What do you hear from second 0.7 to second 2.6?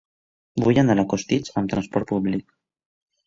anar a Costitx amb transport públic.